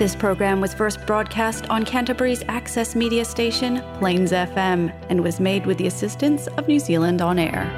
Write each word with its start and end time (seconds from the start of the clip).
This 0.00 0.16
program 0.16 0.62
was 0.62 0.72
first 0.72 1.04
broadcast 1.04 1.68
on 1.68 1.84
Canterbury's 1.84 2.42
access 2.48 2.96
media 2.96 3.22
station, 3.22 3.82
Plains 3.98 4.32
FM, 4.32 4.90
and 5.10 5.22
was 5.22 5.38
made 5.40 5.66
with 5.66 5.76
the 5.76 5.86
assistance 5.88 6.46
of 6.56 6.66
New 6.66 6.78
Zealand 6.78 7.20
On 7.20 7.38
Air. 7.38 7.68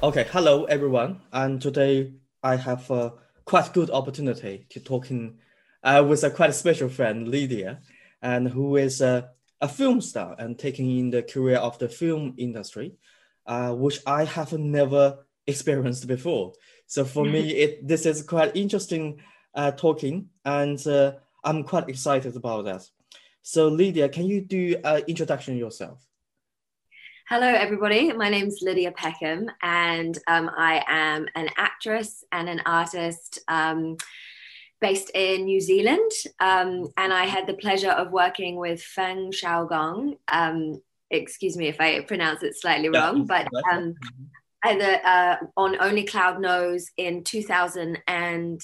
Okay, 0.00 0.28
hello 0.30 0.66
everyone, 0.66 1.22
and 1.32 1.60
today 1.60 2.12
I 2.44 2.54
have 2.54 2.88
a 2.92 3.14
quite 3.48 3.72
good 3.72 3.90
opportunity 3.90 4.66
to 4.68 4.78
talking 4.78 5.38
uh, 5.82 6.04
with 6.06 6.22
a 6.22 6.30
quite 6.30 6.54
special 6.54 6.88
friend 6.88 7.28
Lydia, 7.28 7.80
and 8.20 8.46
who 8.46 8.76
is 8.76 9.00
a, 9.00 9.30
a 9.62 9.68
film 9.68 10.02
star 10.02 10.36
and 10.38 10.58
taking 10.58 10.98
in 10.98 11.10
the 11.10 11.22
career 11.22 11.56
of 11.56 11.78
the 11.78 11.88
film 11.88 12.34
industry, 12.36 12.92
uh, 13.46 13.72
which 13.72 14.00
I 14.06 14.24
have 14.24 14.52
never 14.52 15.24
experienced 15.46 16.06
before. 16.06 16.52
So 16.86 17.06
for 17.06 17.24
me, 17.24 17.50
it 17.64 17.88
this 17.88 18.04
is 18.04 18.22
quite 18.22 18.54
interesting 18.54 19.20
uh, 19.54 19.70
talking, 19.70 20.28
and 20.44 20.86
uh, 20.86 21.12
I'm 21.42 21.64
quite 21.64 21.88
excited 21.88 22.36
about 22.36 22.66
that. 22.66 22.86
So 23.42 23.68
Lydia, 23.68 24.10
can 24.10 24.26
you 24.26 24.42
do 24.42 24.76
an 24.84 25.04
introduction 25.08 25.56
yourself? 25.56 26.07
Hello, 27.30 27.46
everybody. 27.46 28.10
My 28.14 28.30
name's 28.30 28.60
Lydia 28.62 28.90
Peckham, 28.90 29.50
and 29.60 30.16
um, 30.28 30.50
I 30.56 30.82
am 30.88 31.26
an 31.34 31.50
actress 31.58 32.24
and 32.32 32.48
an 32.48 32.62
artist 32.64 33.40
um, 33.48 33.98
based 34.80 35.10
in 35.12 35.44
New 35.44 35.60
Zealand. 35.60 36.10
Um, 36.40 36.86
and 36.96 37.12
I 37.12 37.26
had 37.26 37.46
the 37.46 37.52
pleasure 37.52 37.90
of 37.90 38.12
working 38.12 38.56
with 38.56 38.80
Feng 38.82 39.30
Xiaogong. 39.30 40.16
Um, 40.32 40.80
excuse 41.10 41.54
me 41.54 41.68
if 41.68 41.78
I 41.82 42.00
pronounce 42.00 42.42
it 42.42 42.58
slightly 42.58 42.88
wrong, 42.88 43.26
but 43.26 43.46
um, 43.70 43.94
either, 44.64 44.98
uh, 45.04 45.36
on 45.54 45.78
Only 45.82 46.04
Cloud 46.04 46.40
Knows 46.40 46.86
in 46.96 47.24
2000 47.24 47.98
and 48.06 48.58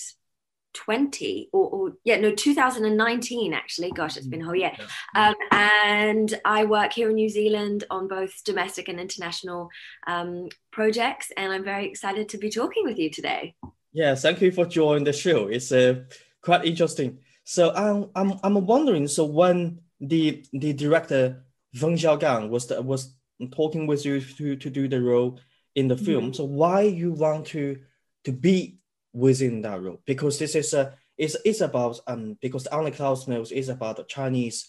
20 0.75 1.51
or, 1.53 1.69
or, 1.71 1.93
yeah 2.05 2.19
no 2.21 2.35
2019 2.35 3.55
actually. 3.55 3.91
Gosh 3.91 4.17
it's 4.17 4.27
been 4.27 4.43
a 4.43 4.45
whole 4.45 4.55
year. 4.55 4.73
Um, 5.15 5.35
and 5.51 6.41
i 6.45 6.65
work 6.65 6.93
here 6.93 7.09
in 7.11 7.15
new 7.15 7.29
zealand 7.29 7.85
on 7.91 8.09
both 8.09 8.45
domestic 8.45 8.89
and 8.89 9.01
international 9.01 9.69
um, 10.07 10.49
projects 10.73 11.33
and 11.37 11.53
i'm 11.53 11.65
very 11.65 11.87
excited 11.87 12.29
to 12.31 12.39
be 12.39 12.51
talking 12.51 12.85
with 12.85 12.99
you 12.99 13.11
today. 13.11 13.55
Yeah 13.93 14.15
thank 14.15 14.41
you 14.41 14.51
for 14.51 14.67
joining 14.67 15.05
the 15.05 15.13
show. 15.13 15.47
It's 15.49 15.73
uh, 15.73 16.05
quite 16.43 16.65
interesting. 16.65 17.19
So 17.45 17.73
I'm, 17.75 18.11
I'm 18.15 18.39
i'm 18.43 18.67
wondering 18.67 19.07
so 19.07 19.25
when 19.25 19.81
the 20.01 20.45
the 20.53 20.73
director 20.73 21.45
Feng 21.75 21.97
Xiaogang 21.97 22.49
was 22.49 22.67
the, 22.67 22.81
was 22.81 23.15
talking 23.53 23.87
with 23.87 24.05
you 24.05 24.21
to, 24.21 24.57
to 24.57 24.71
do 24.71 24.89
the 24.89 25.01
role 25.01 25.41
in 25.75 25.89
the 25.89 25.97
film 25.97 26.25
mm-hmm. 26.25 26.33
so 26.33 26.45
why 26.45 26.83
you 26.83 27.13
want 27.13 27.47
to 27.47 27.79
to 28.25 28.33
be 28.33 28.79
within 29.15 29.63
that 29.63 29.81
role 29.81 30.03
because 30.05 30.39
this 30.39 30.55
is 30.55 30.75
a 30.75 30.95
it's, 31.17 31.37
it's 31.45 31.63
about 31.63 32.01
um 32.07 32.37
because 32.43 32.67
only 32.67 32.91
cloud 32.91 33.27
knows 33.29 33.53
is 33.53 33.71
about 33.71 33.99
a 33.99 34.05
chinese 34.05 34.69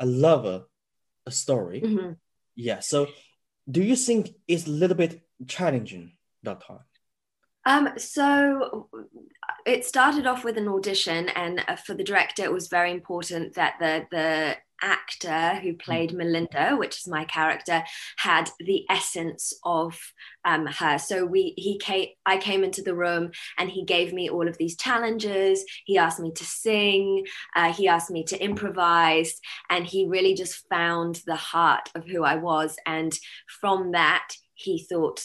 a 0.00 0.04
lover 0.06 0.64
a 1.24 1.30
story. 1.30 1.80
Mm-hmm. 1.80 2.12
yeah 2.54 2.80
so 2.80 3.06
do 3.70 3.82
you 3.82 3.96
think 3.96 4.30
it's 4.46 4.66
a 4.66 4.70
little 4.70 4.96
bit 4.96 5.22
challenging 5.46 6.12
that 6.42 6.60
time? 6.60 6.84
Um, 7.64 7.90
so 7.98 8.88
it 9.64 9.84
started 9.84 10.26
off 10.26 10.44
with 10.44 10.56
an 10.56 10.68
audition, 10.68 11.28
and 11.30 11.64
uh, 11.66 11.76
for 11.76 11.94
the 11.94 12.04
director, 12.04 12.44
it 12.44 12.52
was 12.52 12.68
very 12.68 12.92
important 12.92 13.54
that 13.54 13.74
the 13.80 14.06
the 14.10 14.56
actor 14.82 15.56
who 15.56 15.74
played 15.74 16.10
mm. 16.10 16.16
Melinda, 16.16 16.76
which 16.76 16.98
is 16.98 17.08
my 17.08 17.24
character, 17.24 17.84
had 18.16 18.50
the 18.60 18.84
essence 18.90 19.52
of 19.64 19.98
um, 20.44 20.66
her. 20.66 20.98
So 20.98 21.24
we 21.24 21.54
he 21.56 21.78
came 21.78 22.08
I 22.24 22.38
came 22.38 22.64
into 22.64 22.82
the 22.82 22.94
room 22.94 23.30
and 23.58 23.70
he 23.70 23.84
gave 23.84 24.12
me 24.12 24.28
all 24.28 24.48
of 24.48 24.58
these 24.58 24.76
challenges. 24.76 25.64
He 25.84 25.98
asked 25.98 26.20
me 26.20 26.32
to 26.32 26.44
sing, 26.44 27.26
uh, 27.54 27.72
he 27.72 27.88
asked 27.88 28.10
me 28.10 28.24
to 28.24 28.42
improvise, 28.42 29.40
and 29.70 29.86
he 29.86 30.06
really 30.08 30.34
just 30.34 30.68
found 30.68 31.20
the 31.26 31.36
heart 31.36 31.90
of 31.94 32.06
who 32.06 32.24
I 32.24 32.36
was. 32.36 32.76
And 32.86 33.12
from 33.60 33.92
that, 33.92 34.28
he 34.54 34.82
thought 34.82 35.22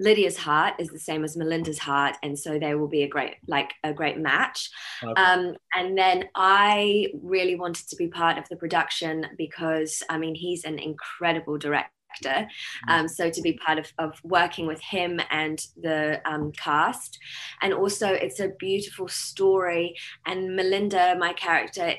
Lydia's 0.00 0.36
heart 0.36 0.74
is 0.78 0.88
the 0.88 0.98
same 0.98 1.24
as 1.24 1.36
Melinda's 1.36 1.78
heart, 1.78 2.16
and 2.22 2.38
so 2.38 2.58
they 2.58 2.74
will 2.74 2.88
be 2.88 3.02
a 3.02 3.08
great, 3.08 3.36
like 3.46 3.72
a 3.84 3.92
great 3.92 4.18
match. 4.18 4.70
Okay. 5.02 5.20
Um, 5.20 5.54
and 5.74 5.96
then 5.96 6.24
I 6.34 7.08
really 7.22 7.54
wanted 7.54 7.88
to 7.88 7.96
be 7.96 8.08
part 8.08 8.38
of 8.38 8.48
the 8.48 8.56
production 8.56 9.26
because 9.38 10.02
I 10.10 10.18
mean 10.18 10.34
he's 10.34 10.64
an 10.64 10.78
incredible 10.78 11.58
director. 11.58 11.90
Mm-hmm. 12.24 12.90
Um, 12.90 13.08
so 13.08 13.30
to 13.30 13.42
be 13.42 13.54
part 13.54 13.78
of, 13.78 13.92
of 13.98 14.18
working 14.22 14.66
with 14.66 14.80
him 14.80 15.20
and 15.30 15.60
the 15.80 16.20
um, 16.24 16.52
cast, 16.52 17.18
and 17.60 17.72
also 17.72 18.08
it's 18.08 18.40
a 18.40 18.52
beautiful 18.58 19.08
story. 19.08 19.96
And 20.26 20.56
Melinda, 20.56 21.16
my 21.18 21.32
character, 21.32 21.94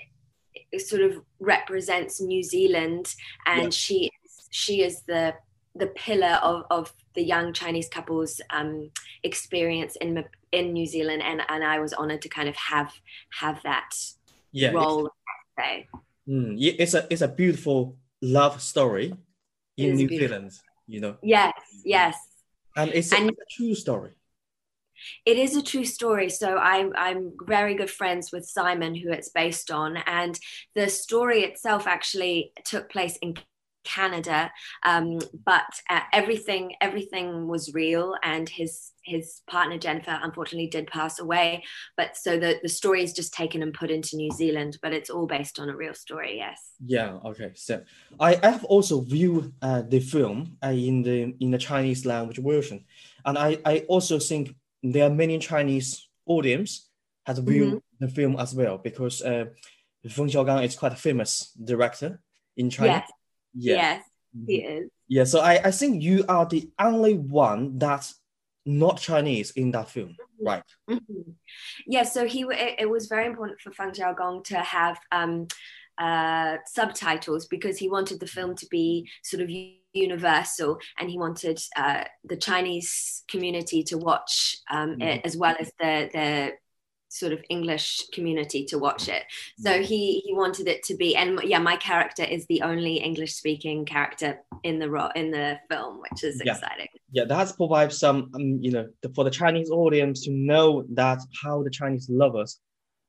sort 0.77 1.01
of 1.01 1.22
represents 1.39 2.22
New 2.22 2.44
Zealand, 2.44 3.13
and 3.45 3.63
yeah. 3.63 3.69
she 3.69 4.12
she 4.51 4.83
is 4.83 5.01
the 5.03 5.33
the 5.75 5.88
pillar 5.88 6.40
of, 6.41 6.63
of 6.72 6.94
the 7.16 7.24
young 7.24 7.53
Chinese 7.53 7.90
couples 7.90 8.41
um, 8.50 8.90
experience 9.24 9.96
in 9.97 10.24
in 10.52 10.74
New 10.74 10.86
Zealand, 10.86 11.22
and 11.22 11.41
and 11.50 11.63
I 11.63 11.80
was 11.80 11.94
honored 11.94 12.22
to 12.22 12.30
kind 12.30 12.50
of 12.50 12.56
have 12.56 12.94
have 13.40 13.62
that 13.63 13.91
yeah, 14.52 14.72
role. 14.72 15.09
It's, 15.58 15.88
mm, 16.28 16.56
it's 16.58 16.94
a 16.94 17.08
it's 17.09 17.22
a 17.22 17.28
beautiful 17.28 17.97
love 18.22 18.62
story 18.62 19.13
in 19.78 19.96
New 19.96 20.08
Zealand. 20.08 20.52
You 20.88 21.02
know. 21.02 21.18
Yes. 21.22 21.53
Yes. 21.84 22.16
And 22.78 22.92
it's 22.92 23.12
a, 23.12 23.18
and, 23.18 23.30
a 23.30 23.34
true 23.57 23.74
story. 23.74 24.12
It 25.25 25.38
is 25.38 25.56
a 25.56 25.63
true 25.63 25.86
story. 25.86 26.30
So 26.30 26.57
I'm 26.57 26.94
I'm 26.96 27.34
very 27.46 27.75
good 27.75 27.90
friends 27.90 28.31
with 28.31 28.46
Simon, 28.46 28.96
who 28.96 29.12
it's 29.12 29.30
based 29.30 29.72
on, 29.72 29.97
and 30.06 30.40
the 30.74 30.90
story 30.90 31.42
itself 31.42 31.88
actually 31.88 32.53
took 32.63 32.90
place 32.90 33.18
in 33.18 33.36
Canada, 33.85 34.51
um, 34.84 35.19
but 35.46 35.63
uh, 35.90 36.01
everything 36.12 36.73
everything 36.81 37.47
was 37.47 37.73
real, 37.73 38.16
and 38.23 38.50
his 38.50 38.91
his 39.03 39.41
partner 39.47 39.78
Jennifer 39.78 40.19
unfortunately 40.22 40.68
did 40.68 40.88
pass 40.88 41.19
away. 41.19 41.63
But 41.95 42.18
so 42.18 42.38
the 42.38 42.59
the 42.62 42.69
story 42.69 43.03
is 43.03 43.13
just 43.13 43.34
taken 43.34 43.62
and 43.62 43.74
put 43.74 43.91
into 43.91 44.18
New 44.18 44.31
Zealand, 44.31 44.79
but 44.81 44.94
it's 44.94 45.09
all 45.09 45.28
based 45.28 45.59
on 45.59 45.69
a 45.69 45.75
real 45.75 45.94
story. 45.94 46.38
Yes. 46.38 46.74
Yeah. 46.85 47.19
Okay. 47.25 47.51
So 47.56 47.84
I, 48.19 48.40
I 48.44 48.50
have 48.50 48.66
also 48.66 49.01
viewed 49.01 49.53
uh, 49.62 49.84
the 49.88 50.00
film 50.00 50.57
uh, 50.63 50.69
in 50.69 51.03
the 51.03 51.34
in 51.40 51.51
the 51.51 51.57
Chinese 51.57 52.06
language 52.06 52.40
version, 52.40 52.84
and 53.24 53.38
I 53.38 53.59
I 53.66 53.85
also 53.88 54.19
think 54.19 54.56
there 54.84 55.06
are 55.07 55.13
many 55.13 55.40
Chinese 55.40 56.07
audience 56.25 56.90
has 57.25 57.40
viewed 57.40 57.69
mm-hmm. 57.69 58.06
the 58.06 58.07
film 58.07 58.35
as 58.40 58.53
well 58.53 58.78
because 58.78 59.22
uh, 59.22 59.45
Feng 60.07 60.28
Xiaogang 60.28 60.63
is 60.63 60.75
quite 60.75 60.94
a 60.94 60.95
famous 60.95 61.51
director 61.63 62.19
in 62.57 62.69
China. 62.69 63.03
Yes. 63.03 63.12
Yeah. 63.55 63.75
Yes, 63.75 64.03
he 64.45 64.61
mm-hmm. 64.61 64.77
is. 64.77 64.89
Yeah, 65.07 65.23
so 65.23 65.39
I, 65.39 65.53
I 65.66 65.71
think 65.71 66.01
you 66.01 66.25
are 66.27 66.45
the 66.45 66.69
only 66.79 67.13
one 67.16 67.77
that's 67.77 68.16
not 68.66 68.99
Chinese 68.99 69.51
in 69.51 69.71
that 69.71 69.89
film, 69.89 70.09
mm-hmm. 70.09 70.45
right? 70.45 70.63
Mm-hmm. 70.89 71.31
Yeah, 71.85 72.03
so 72.03 72.25
he 72.25 72.44
it, 72.44 72.75
it, 72.79 72.89
was 72.89 73.07
very 73.07 73.27
important 73.27 73.61
for 73.61 73.71
Feng 73.71 73.91
Xiaogong 73.91 74.44
to 74.45 74.57
have 74.57 74.99
um, 75.11 75.47
uh, 75.97 76.57
subtitles 76.65 77.45
because 77.45 77.77
he 77.77 77.89
wanted 77.89 78.19
the 78.19 78.27
film 78.27 78.55
to 78.55 78.67
be 78.69 79.09
sort 79.23 79.44
of 79.44 79.49
universal 79.94 80.79
and 80.99 81.09
he 81.09 81.17
wanted 81.17 81.59
uh, 81.75 82.03
the 82.23 82.38
Chinese 82.38 83.23
community 83.29 83.83
to 83.83 83.97
watch 83.97 84.57
um, 84.69 84.91
mm-hmm. 84.91 85.01
it 85.01 85.21
as 85.23 85.38
well 85.38 85.55
as 85.59 85.71
the 85.79 86.09
the 86.11 86.51
sort 87.15 87.33
of 87.33 87.39
English 87.49 88.03
community 88.13 88.65
to 88.65 88.77
watch 88.77 89.07
it. 89.07 89.23
So 89.57 89.81
he 89.81 90.19
he 90.25 90.33
wanted 90.33 90.67
it 90.67 90.83
to 90.83 90.95
be, 90.95 91.15
and 91.15 91.39
yeah, 91.44 91.59
my 91.59 91.77
character 91.77 92.23
is 92.23 92.45
the 92.47 92.62
only 92.62 92.95
English 92.97 93.33
speaking 93.33 93.85
character 93.85 94.39
in 94.63 94.79
the 94.79 94.89
ro- 94.89 95.15
in 95.15 95.31
the 95.31 95.57
film, 95.69 96.01
which 96.01 96.23
is 96.23 96.41
yeah. 96.44 96.53
exciting. 96.53 96.88
Yeah, 97.12 97.25
that 97.25 97.56
provides 97.56 97.97
some, 97.97 98.31
um, 98.35 98.59
you 98.62 98.71
know, 98.71 98.88
the, 99.01 99.09
for 99.15 99.23
the 99.23 99.31
Chinese 99.31 99.69
audience 99.69 100.25
to 100.25 100.31
know 100.31 100.85
that 100.94 101.19
how 101.41 101.63
the 101.63 101.69
Chinese 101.69 102.09
lovers, 102.09 102.59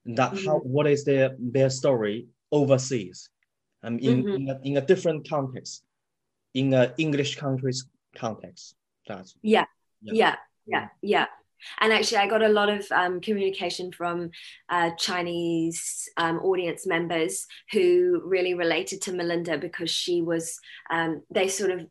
that 0.04 0.32
mm-hmm. 0.32 0.46
how 0.46 0.58
what 0.58 0.86
is 0.86 1.04
their 1.04 1.34
their 1.38 1.70
story 1.70 2.26
overseas, 2.52 3.28
um, 3.82 3.98
in 3.98 4.22
mm-hmm. 4.22 4.34
in, 4.36 4.48
a, 4.48 4.60
in 4.62 4.76
a 4.76 4.86
different 4.86 5.28
context, 5.28 5.82
in 6.54 6.72
a 6.72 6.94
English 6.96 7.36
country's 7.36 7.88
context. 8.16 8.76
That's 9.08 9.34
yeah, 9.42 9.66
yeah, 10.02 10.14
yeah, 10.14 10.34
yeah. 10.66 10.88
yeah. 11.02 11.26
And 11.80 11.92
actually, 11.92 12.18
I 12.18 12.26
got 12.26 12.42
a 12.42 12.48
lot 12.48 12.68
of 12.68 12.86
um, 12.92 13.20
communication 13.20 13.92
from 13.92 14.30
uh, 14.68 14.90
Chinese 14.98 16.08
um, 16.16 16.38
audience 16.38 16.86
members 16.86 17.46
who 17.72 18.22
really 18.24 18.54
related 18.54 19.02
to 19.02 19.12
Melinda 19.12 19.58
because 19.58 19.90
she 19.90 20.22
was, 20.22 20.58
um, 20.90 21.22
they 21.30 21.48
sort 21.48 21.70
of, 21.70 21.86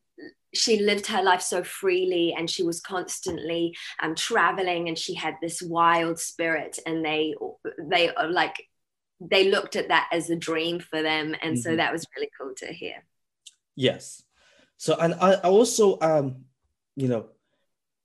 she 0.54 0.80
lived 0.80 1.08
her 1.08 1.22
life 1.22 1.42
so 1.42 1.64
freely 1.64 2.34
and 2.38 2.50
she 2.50 2.64
was 2.64 2.80
constantly 2.80 3.76
um, 4.02 4.16
traveling 4.16 4.88
and 4.88 4.98
she 4.98 5.14
had 5.14 5.36
this 5.42 5.62
wild 5.62 6.18
spirit 6.18 6.80
and 6.86 7.04
they 7.04 7.36
they 7.90 8.14
uh, 8.16 8.30
like 8.30 8.56
they 9.20 9.50
looked 9.50 9.76
at 9.76 9.90
that 9.90 10.08
as 10.12 10.30
a 10.30 10.36
dream 10.36 10.80
for 10.80 11.02
them. 11.02 11.36
And 11.42 11.56
mm-hmm. 11.56 11.62
so 11.62 11.76
that 11.76 11.92
was 11.92 12.06
really 12.16 12.30
cool 12.40 12.54
to 12.58 12.68
hear. 12.68 13.04
Yes. 13.76 14.24
So 14.78 14.96
and 14.96 15.16
i 15.16 15.36
also 15.36 15.98
um 16.02 16.46
you 16.96 17.08
know 17.08 17.28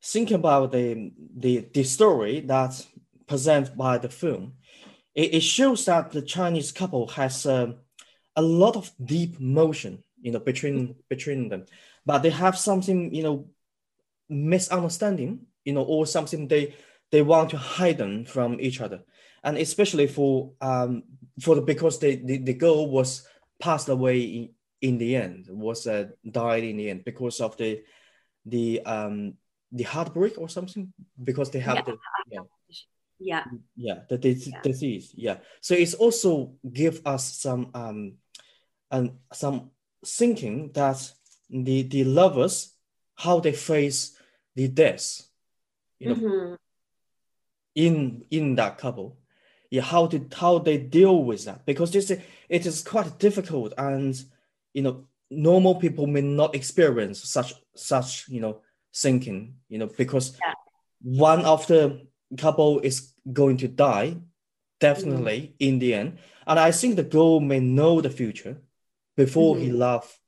think 0.03 0.31
about 0.31 0.73
the 0.73 1.13
the 1.37 1.69
the 1.73 1.85
story 1.85 2.41
that's 2.41 2.87
presented 3.27 3.77
by 3.77 3.99
the 3.99 4.09
film. 4.09 4.55
It, 5.15 5.35
it 5.35 5.43
shows 5.43 5.85
that 5.87 6.13
the 6.13 6.23
chinese 6.23 6.73
couple 6.73 7.09
has 7.09 7.45
um, 7.47 7.77
a 8.37 8.43
lot 8.43 8.77
of 8.77 8.93
deep 9.05 9.41
motion 9.41 10.03
you 10.21 10.33
know 10.33 10.39
between 10.39 10.97
between 11.09 11.49
them. 11.49 11.67
But 12.07 12.23
they 12.23 12.31
have 12.31 12.59
something 12.59 13.15
you 13.15 13.23
know 13.23 13.51
misunderstanding 14.29 15.47
you 15.65 15.73
know 15.73 15.83
or 15.83 16.07
something 16.07 16.49
they 16.49 16.75
they 17.11 17.23
want 17.23 17.51
to 17.51 17.57
hide 17.57 17.99
them 17.99 18.25
from 18.25 18.61
each 18.61 18.81
other. 18.81 19.03
And 19.43 19.57
especially 19.59 20.07
for 20.07 20.53
um 20.61 21.03
for 21.41 21.55
the 21.55 21.63
because 21.63 21.99
they, 21.99 22.17
the, 22.17 22.39
the 22.39 22.55
girl 22.55 22.91
was 22.91 23.27
passed 23.59 23.89
away 23.89 24.21
in, 24.21 24.49
in 24.81 24.99
the 24.99 25.17
end 25.17 25.47
was 25.49 25.87
uh, 25.87 26.09
died 26.31 26.65
in 26.65 26.77
the 26.77 26.91
end 26.91 27.05
because 27.05 27.41
of 27.41 27.57
the 27.57 27.83
the 28.47 28.81
um 28.87 29.35
the 29.73 29.85
heartbreak 29.85 30.39
or 30.39 30.49
something? 30.49 30.93
Because 31.23 31.51
they 31.51 31.61
have 31.61 31.77
yeah. 31.77 31.83
the 31.83 31.99
yeah. 32.31 32.41
Yeah. 33.19 33.45
Yeah 33.77 33.99
the, 34.09 34.17
the 34.17 34.33
yeah. 34.33 34.61
disease 34.63 35.13
yeah. 35.15 35.37
So 35.61 35.75
it's 35.75 35.95
also 35.95 36.55
give 36.73 37.03
us 37.07 37.35
some 37.35 37.71
um 37.75 38.15
and 38.91 39.13
some 39.33 39.71
thinking 40.05 40.73
that 40.73 41.13
the 41.51 41.83
the 41.83 42.05
lovers 42.05 42.75
how 43.17 43.41
they 43.41 43.53
face 43.53 44.17
the 44.57 44.69
death 44.69 45.23
you 45.99 46.09
know. 46.09 46.15
Mm-hmm. 46.15 46.55
in 47.75 48.25
in 48.31 48.55
that 48.57 48.79
couple. 48.79 49.19
Yeah 49.71 49.83
how 49.83 50.07
did 50.07 50.33
how 50.35 50.59
they 50.59 50.79
deal 50.79 51.23
with 51.23 51.45
that? 51.45 51.67
Because 51.67 51.91
this 51.93 52.11
it 52.11 52.67
is 52.67 52.83
quite 52.83 53.19
difficult 53.19 53.75
and 53.77 54.21
you 54.73 54.83
know 54.83 55.05
normal 55.31 55.77
people 55.77 56.07
may 56.07 56.23
not 56.23 56.55
experience 56.55 57.23
such 57.23 57.55
such 57.77 58.29
you 58.29 58.41
know 58.41 58.63
thinking 58.95 59.55
you 59.69 59.79
know 59.79 59.87
because 59.87 60.37
yeah. 60.41 60.55
one 61.03 61.45
of 61.45 61.67
the 61.67 62.07
couple 62.37 62.81
is 62.81 63.13
going 63.33 63.57
to 63.57 63.69
die 63.69 64.17
definitely 64.81 65.41
mm-hmm. 65.41 65.55
in 65.69 65.79
the 65.79 65.95
end 65.95 66.19
and 66.47 66.59
i 66.59 66.71
think 66.71 66.97
the 66.97 67.03
girl 67.03 67.41
may 67.41 67.61
know 67.61 68.01
the 68.01 68.11
future 68.11 68.61
before 69.17 69.55
mm-hmm. 69.55 69.65
he 69.65 69.73
love 69.73 70.19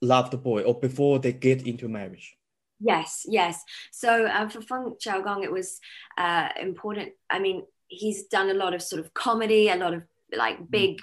love 0.00 0.30
the 0.30 0.36
boy 0.36 0.62
or 0.62 0.78
before 0.78 1.18
they 1.18 1.32
get 1.32 1.66
into 1.66 1.88
marriage 1.88 2.36
yes 2.80 3.24
yes 3.28 3.62
so 3.90 4.26
uh, 4.26 4.48
for 4.48 4.60
feng 4.62 4.94
xiaogong 5.04 5.42
it 5.42 5.52
was 5.52 5.80
uh, 6.16 6.48
important 6.60 7.10
i 7.30 7.38
mean 7.38 7.64
he's 7.88 8.24
done 8.24 8.50
a 8.50 8.54
lot 8.54 8.74
of 8.74 8.82
sort 8.82 9.00
of 9.00 9.12
comedy 9.14 9.68
a 9.68 9.76
lot 9.76 9.94
of 9.94 10.02
like 10.36 10.60
mm. 10.60 10.70
big 10.70 11.00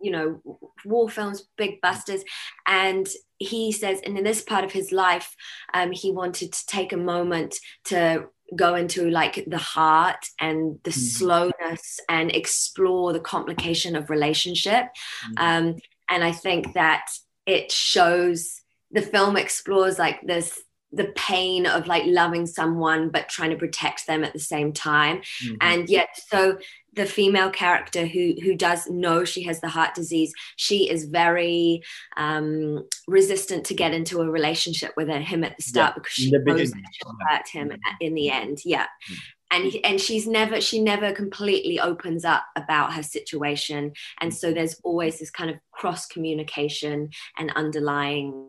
you 0.00 0.10
know 0.10 0.40
war 0.84 1.08
films 1.08 1.48
big 1.56 1.80
busters 1.80 2.24
and 2.66 3.08
he 3.38 3.72
says 3.72 4.00
and 4.04 4.16
in 4.16 4.24
this 4.24 4.42
part 4.42 4.64
of 4.64 4.72
his 4.72 4.92
life 4.92 5.34
um, 5.72 5.92
he 5.92 6.10
wanted 6.10 6.52
to 6.52 6.66
take 6.66 6.92
a 6.92 6.96
moment 6.96 7.56
to 7.84 8.26
go 8.56 8.74
into 8.74 9.10
like 9.10 9.44
the 9.46 9.58
heart 9.58 10.26
and 10.40 10.78
the 10.84 10.90
mm. 10.90 10.94
slowness 10.94 11.98
and 12.08 12.30
explore 12.34 13.12
the 13.12 13.20
complication 13.20 13.96
of 13.96 14.10
relationship 14.10 14.86
mm. 15.30 15.34
um, 15.38 15.76
and 16.10 16.22
i 16.22 16.32
think 16.32 16.74
that 16.74 17.06
it 17.46 17.72
shows 17.72 18.60
the 18.90 19.02
film 19.02 19.36
explores 19.36 19.98
like 19.98 20.20
this 20.26 20.60
the 20.94 21.12
pain 21.16 21.66
of 21.66 21.86
like 21.86 22.04
loving 22.06 22.46
someone 22.46 23.08
but 23.08 23.28
trying 23.28 23.50
to 23.50 23.56
protect 23.56 24.06
them 24.06 24.22
at 24.22 24.32
the 24.32 24.38
same 24.38 24.72
time 24.72 25.18
mm-hmm. 25.18 25.56
and 25.60 25.88
yet 25.88 26.08
so 26.28 26.56
the 26.94 27.06
female 27.06 27.50
character 27.50 28.06
who 28.06 28.34
who 28.42 28.54
does 28.54 28.88
know 28.88 29.24
she 29.24 29.42
has 29.42 29.60
the 29.60 29.68
heart 29.68 29.94
disease 29.94 30.32
she 30.56 30.90
is 30.90 31.04
very 31.04 31.82
um, 32.16 32.84
resistant 33.06 33.64
to 33.66 33.74
get 33.74 33.92
into 33.92 34.20
a 34.20 34.30
relationship 34.30 34.92
with 34.96 35.08
him 35.08 35.44
at 35.44 35.56
the 35.56 35.62
start 35.62 35.92
yeah. 35.92 35.94
because 35.94 36.12
she 36.12 36.30
knows 36.30 36.70
that 36.70 36.82
she'll 36.92 37.16
hurt 37.28 37.48
him 37.48 37.72
in 38.00 38.14
the 38.14 38.30
end. 38.30 38.58
Yeah. 38.64 38.84
Mm-hmm. 38.84 39.14
And 39.50 39.72
and 39.84 40.00
she's 40.00 40.26
never 40.26 40.60
she 40.60 40.82
never 40.82 41.12
completely 41.12 41.78
opens 41.78 42.24
up 42.24 42.44
about 42.56 42.94
her 42.94 43.02
situation. 43.02 43.92
And 44.20 44.34
so 44.34 44.52
there's 44.52 44.80
always 44.82 45.18
this 45.18 45.30
kind 45.30 45.50
of 45.50 45.56
cross 45.70 46.06
communication 46.06 47.10
and 47.38 47.52
underlying 47.54 48.48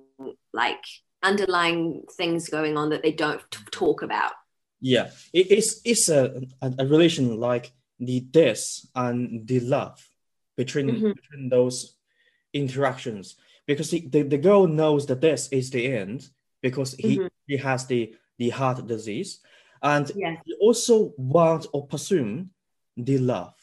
like 0.52 0.82
underlying 1.22 2.04
things 2.18 2.50
going 2.50 2.78
on 2.78 2.90
that 2.90 3.04
they 3.04 3.12
don't 3.12 3.42
talk 3.72 4.02
about. 4.02 4.32
Yeah. 4.82 5.12
It, 5.32 5.52
it's 5.52 5.82
it's 5.86 6.10
a, 6.10 6.42
a, 6.62 6.74
a 6.80 6.86
relation 6.88 7.40
like 7.40 7.72
the 8.00 8.20
death 8.20 8.86
and 8.96 9.48
the 9.48 9.60
love 9.62 10.08
between 10.58 10.88
mm-hmm. 10.88 11.12
between 11.12 11.50
those 11.50 11.96
interactions 12.54 13.36
because 13.66 13.90
the, 13.90 14.08
the, 14.08 14.22
the 14.24 14.38
girl 14.38 14.68
knows 14.68 15.06
that 15.06 15.22
this 15.22 15.50
is 15.50 15.70
the 15.70 15.88
end 15.88 16.30
because 16.62 16.94
he 16.94 17.18
mm-hmm. 17.18 17.28
he 17.48 17.58
has 17.58 17.86
the 17.86 18.14
the 18.38 18.50
heart 18.50 18.86
disease 18.88 19.40
and 19.82 20.12
yes. 20.16 20.38
she 20.46 20.56
also 20.60 21.14
want 21.18 21.68
or 21.72 21.86
pursue 21.86 22.46
the 22.98 23.18
love. 23.20 23.54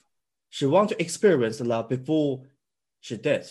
She 0.50 0.66
want 0.66 0.90
to 0.90 1.00
experience 1.00 1.58
the 1.58 1.64
love 1.64 1.88
before 1.88 2.42
she 3.00 3.16
dead. 3.16 3.48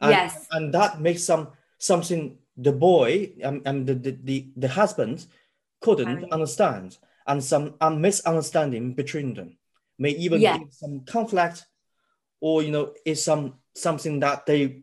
And, 0.00 0.10
yes. 0.10 0.46
And 0.50 0.74
that 0.74 1.00
makes 1.00 1.22
some 1.22 1.48
something 1.78 2.38
the 2.56 2.72
boy 2.72 3.32
um, 3.44 3.62
and 3.66 3.86
the, 3.86 3.94
the, 3.94 4.18
the, 4.24 4.48
the 4.56 4.68
husband 4.68 5.26
couldn't 5.80 6.32
understand 6.32 6.96
and 7.26 7.44
some 7.44 7.74
um, 7.80 8.00
misunderstanding 8.00 8.94
between 8.94 9.34
them 9.34 9.56
may 9.98 10.10
even 10.10 10.40
yeah. 10.40 10.58
some 10.70 11.00
conflict 11.00 11.64
or 12.40 12.62
you 12.62 12.70
know 12.70 12.92
is 13.04 13.24
some 13.24 13.54
something 13.74 14.20
that 14.20 14.46
they 14.46 14.82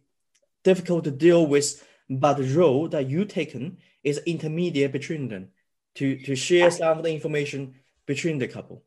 difficult 0.63 1.03
to 1.03 1.11
deal 1.11 1.45
with 1.45 1.85
but 2.09 2.35
the 2.35 2.55
role 2.55 2.87
that 2.87 3.09
you 3.09 3.25
taken 3.25 3.77
is 4.03 4.19
intermediate 4.25 4.91
between 4.91 5.27
them 5.27 5.49
to 5.95 6.17
to 6.17 6.35
share 6.35 6.71
some 6.71 6.97
of 6.97 7.03
the 7.03 7.13
information 7.13 7.75
between 8.05 8.37
the 8.39 8.47
couple. 8.47 8.83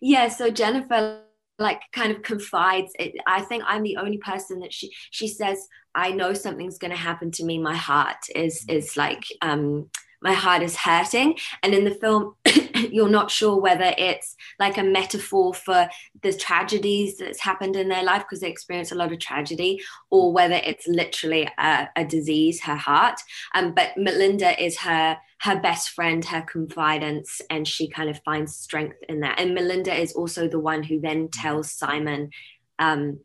Yeah 0.00 0.28
so 0.28 0.50
jennifer 0.50 1.22
like 1.58 1.80
kind 1.92 2.10
of 2.10 2.22
confides 2.22 2.92
it, 2.98 3.14
i 3.26 3.42
think 3.42 3.62
i'm 3.66 3.82
the 3.82 3.98
only 3.98 4.16
person 4.18 4.60
that 4.60 4.72
she 4.72 4.90
she 5.10 5.28
says 5.28 5.68
i 5.94 6.10
know 6.10 6.32
something's 6.32 6.78
going 6.78 6.90
to 6.90 6.96
happen 6.96 7.30
to 7.30 7.44
me. 7.44 7.58
My 7.58 7.76
heart 7.76 8.16
is 8.34 8.64
is 8.68 8.96
like 8.96 9.24
um 9.42 9.90
my 10.22 10.32
heart 10.32 10.62
is 10.62 10.76
hurting. 10.76 11.38
And 11.62 11.74
in 11.74 11.84
the 11.84 11.90
film 11.90 12.34
you're 12.90 13.08
not 13.08 13.30
sure 13.30 13.60
whether 13.60 13.94
it's 13.98 14.36
like 14.58 14.78
a 14.78 14.82
metaphor 14.82 15.54
for 15.54 15.88
the 16.22 16.32
tragedies 16.32 17.18
that's 17.18 17.40
happened 17.40 17.76
in 17.76 17.88
their 17.88 18.02
life 18.02 18.22
because 18.22 18.40
they 18.40 18.50
experience 18.50 18.92
a 18.92 18.96
lot 18.96 19.12
of 19.12 19.18
tragedy 19.18 19.82
or 20.10 20.32
whether 20.32 20.54
it's 20.54 20.86
literally 20.86 21.48
a, 21.58 21.88
a 21.96 22.04
disease 22.04 22.62
her 22.62 22.76
heart. 22.76 23.20
Um, 23.54 23.74
but 23.74 23.96
melinda 23.96 24.62
is 24.62 24.78
her 24.78 25.18
her 25.42 25.58
best 25.58 25.90
friend 25.90 26.24
her 26.26 26.42
confidence 26.42 27.40
and 27.48 27.66
she 27.66 27.88
kind 27.88 28.10
of 28.10 28.22
finds 28.22 28.54
strength 28.56 28.98
in 29.08 29.20
that. 29.20 29.38
And 29.38 29.54
melinda 29.54 29.94
is 29.94 30.12
also 30.12 30.48
the 30.48 30.60
one 30.60 30.82
who 30.82 31.00
then 31.00 31.28
tells 31.32 31.72
simon 31.72 32.30
um, 32.78 33.20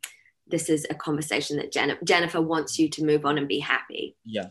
this 0.48 0.70
is 0.70 0.86
a 0.90 0.96
conversation 0.96 1.58
that 1.58 1.72
Jen- 1.72 1.98
jennifer 2.04 2.42
wants 2.42 2.78
you 2.78 2.90
to 2.90 3.06
move 3.06 3.26
on 3.26 3.38
and 3.38 3.48
be 3.48 3.60
happy. 3.60 4.16
Yeah 4.24 4.50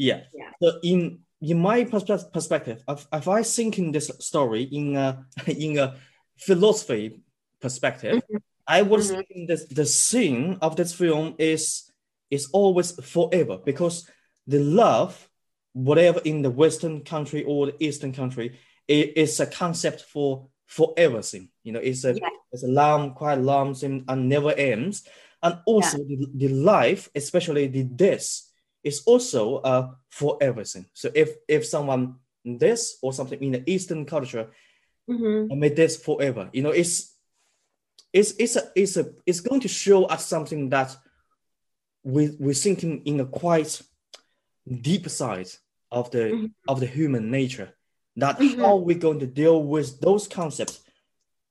yeah. 0.00 0.20
yeah. 0.34 0.50
So 0.62 0.78
in 0.82 1.20
in 1.42 1.58
my 1.58 1.84
perspective, 1.84 2.82
if, 2.88 3.06
if 3.12 3.28
I 3.28 3.42
think 3.42 3.78
in 3.78 3.92
this 3.92 4.10
story 4.20 4.62
in 4.64 4.96
a 4.96 5.26
in 5.46 5.78
a 5.78 5.96
philosophy 6.38 7.20
perspective, 7.60 8.16
mm-hmm. 8.16 8.36
I 8.66 8.82
would 8.82 9.00
mm-hmm. 9.00 9.20
think 9.28 9.48
that 9.48 9.74
the 9.74 9.86
scene 9.86 10.58
of 10.62 10.76
this 10.76 10.92
film 10.94 11.34
is 11.38 11.92
is 12.30 12.48
always 12.52 12.92
forever 13.04 13.58
because 13.64 14.08
the 14.46 14.60
love, 14.60 15.28
whatever 15.72 16.20
in 16.24 16.42
the 16.42 16.50
Western 16.50 17.02
country 17.02 17.44
or 17.44 17.66
the 17.66 17.84
Eastern 17.84 18.12
country, 18.12 18.58
it 18.88 19.16
is 19.16 19.38
a 19.40 19.46
concept 19.46 20.02
for 20.02 20.48
forever 20.66 21.20
thing. 21.20 21.48
You 21.62 21.72
know, 21.72 21.80
it's 21.80 22.04
a 22.04 22.14
yeah. 22.14 22.28
it's 22.52 22.64
a 22.64 22.68
long, 22.68 23.14
quite 23.14 23.38
long 23.38 23.74
thing 23.74 24.04
and 24.08 24.28
never 24.28 24.52
ends. 24.52 25.06
And 25.42 25.58
also 25.66 25.98
yeah. 25.98 26.16
the, 26.20 26.48
the 26.48 26.48
life, 26.48 27.08
especially 27.14 27.66
the 27.66 27.84
death, 27.84 28.49
is 28.82 29.02
also 29.06 29.56
uh, 29.58 29.90
for 30.10 30.38
everything. 30.40 30.86
So 30.94 31.10
if 31.14 31.36
if 31.48 31.66
someone 31.66 32.16
this 32.44 32.98
or 33.02 33.12
something 33.12 33.42
in 33.42 33.52
the 33.52 33.70
Eastern 33.70 34.06
culture 34.06 34.48
mm-hmm. 35.08 35.58
made 35.58 35.76
this 35.76 35.96
forever, 35.96 36.50
you 36.52 36.62
know, 36.62 36.70
it's 36.70 37.14
it's 38.12 38.32
it's 38.38 38.56
a 38.56 38.70
it's 38.74 38.96
a 38.96 39.12
it's 39.26 39.40
going 39.40 39.60
to 39.60 39.68
show 39.68 40.04
us 40.04 40.26
something 40.26 40.70
that 40.70 40.96
we 42.02 42.30
we're 42.38 42.54
thinking 42.54 43.02
in 43.04 43.20
a 43.20 43.26
quite 43.26 43.80
deep 44.80 45.08
side 45.08 45.48
of 45.92 46.10
the 46.10 46.18
mm-hmm. 46.18 46.46
of 46.68 46.80
the 46.80 46.86
human 46.86 47.30
nature. 47.30 47.72
That 48.16 48.38
mm-hmm. 48.38 48.60
how 48.60 48.76
we're 48.76 48.98
going 48.98 49.20
to 49.20 49.26
deal 49.26 49.62
with 49.62 50.00
those 50.00 50.26
concepts. 50.26 50.80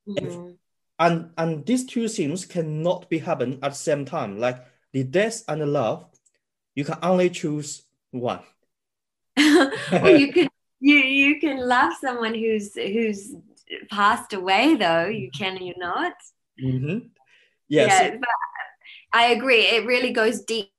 If, 0.07 0.23
mm-hmm. 0.23 0.51
and 0.97 1.29
and 1.37 1.65
these 1.65 1.85
two 1.85 2.07
things 2.07 2.45
cannot 2.45 3.09
be 3.09 3.19
happen 3.19 3.59
at 3.61 3.71
the 3.71 3.77
same 3.77 4.05
time. 4.05 4.39
Like 4.39 4.65
the 4.91 5.03
death 5.03 5.43
and 5.47 5.61
the 5.61 5.65
love 5.65 6.05
you 6.75 6.85
can 6.85 6.97
only 7.01 7.29
choose 7.29 7.83
One. 8.11 8.41
well, 9.37 10.17
you 10.17 10.33
can 10.33 10.49
you 10.79 10.95
you 10.95 11.39
can 11.39 11.57
love 11.57 11.93
someone 11.99 12.33
who's 12.33 12.73
who's 12.73 13.35
passed 13.91 14.33
away 14.33 14.75
though. 14.75 15.07
You 15.07 15.29
can 15.31 15.57
you 15.57 15.73
not? 15.77 16.13
Mm-hmm. 16.61 17.07
Yes. 17.67 18.01
Yeah, 18.01 18.17
but 18.19 18.29
I 19.13 19.27
agree. 19.27 19.61
It 19.61 19.85
really 19.85 20.11
goes 20.11 20.41
deep 20.41 20.71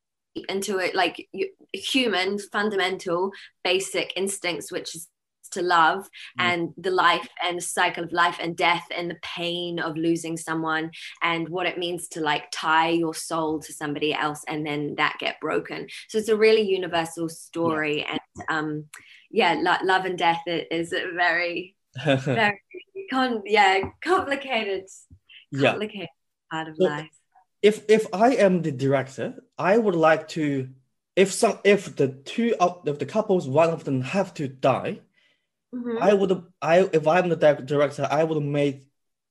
into 0.49 0.79
it, 0.79 0.95
like 0.95 1.29
you, 1.33 1.51
human 1.73 2.39
fundamental 2.39 3.33
basic 3.65 4.13
instincts, 4.17 4.73
which 4.73 4.95
is 4.95 5.09
to 5.51 5.63
love 5.63 6.05
mm. 6.39 6.45
and 6.45 6.75
the 6.77 6.91
life 6.91 7.29
and 7.45 7.59
the 7.59 7.63
cycle 7.63 8.05
of 8.05 8.13
life 8.13 8.39
and 8.41 8.57
death 8.57 8.87
and 8.95 9.11
the 9.11 9.19
pain 9.23 9.79
of 9.79 9.97
losing 9.97 10.37
someone 10.37 10.91
and 11.23 11.49
what 11.49 11.67
it 11.67 11.79
means 11.79 12.09
to 12.09 12.21
like 12.21 12.45
tie 12.53 12.91
your 12.91 13.15
soul 13.15 13.61
to 13.61 13.73
somebody 13.73 14.13
else 14.13 14.43
and 14.49 14.67
then 14.67 14.95
that 14.97 15.17
get 15.19 15.41
broken 15.41 15.87
so 16.09 16.19
it's 16.19 16.29
a 16.29 16.37
really 16.37 16.63
universal 16.63 17.29
story 17.29 18.01
yeah. 18.01 18.11
and 18.11 18.21
um 18.49 18.85
yeah 19.31 19.55
lo- 19.61 19.87
love 19.87 20.05
and 20.05 20.19
death 20.19 20.43
is 20.47 20.93
a 20.93 21.13
very 21.15 21.77
very 22.05 22.61
con- 23.11 23.43
yeah 23.45 23.81
complicated 24.03 24.85
complicated 25.55 26.01
yeah. 26.03 26.57
part 26.57 26.69
of 26.69 26.79
life 26.79 27.11
if 27.63 27.85
if 27.89 28.07
I 28.13 28.37
am 28.37 28.63
the 28.63 28.73
director, 28.73 29.43
I 29.59 29.77
would 29.77 29.95
like 29.95 30.29
to 30.29 30.71
if 31.17 31.33
some 31.33 31.59
if 31.65 31.95
the 31.97 32.09
two 32.09 32.55
of 32.59 32.99
the 32.99 33.07
couples 33.07 33.49
one 33.49 33.71
of 33.71 33.85
them 33.85 34.01
have 34.03 34.33
to 34.35 34.49
die, 34.49 35.01
mm-hmm. 35.75 36.03
I 36.03 36.15
would 36.15 36.45
I 36.61 36.89
if 36.93 37.07
I'm 37.07 37.29
the 37.29 37.37
director, 37.37 38.07
I 38.11 38.25
would 38.25 38.43
make 38.43 38.87